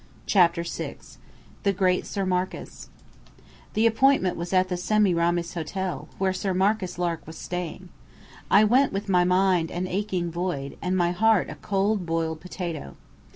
CHAPTER 0.25 0.63
VI 0.63 0.97
THE 1.61 1.73
GREAT 1.73 2.07
SIR 2.07 2.25
MARCUS 2.25 2.89
The 3.75 3.85
appointment 3.85 4.35
was 4.35 4.51
at 4.51 4.67
the 4.67 4.75
Semiramis 4.75 5.53
Hotel, 5.53 6.07
where 6.17 6.33
Sir 6.33 6.55
Marcus 6.55 6.97
Lark 6.97 7.21
was 7.27 7.37
staying. 7.37 7.89
I 8.49 8.63
went 8.63 8.93
with 8.93 9.09
my 9.09 9.23
mind 9.23 9.69
an 9.69 9.85
aching 9.85 10.31
void, 10.31 10.75
and 10.81 10.97
my 10.97 11.11
heart 11.11 11.51
a 11.51 11.55
cold 11.61 12.07
boiled 12.07 12.41
potato. 12.41 12.95